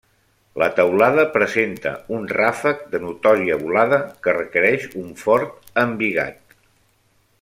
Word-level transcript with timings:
La 0.61 0.67
teulada 0.77 1.25
presenta 1.35 1.91
un 2.17 2.25
ràfec 2.31 2.81
de 2.95 3.01
notòria 3.03 3.59
volada 3.67 3.99
que 4.25 4.35
requereix 4.39 4.89
un 5.03 5.15
fort 5.25 5.71
embigat. 5.85 6.59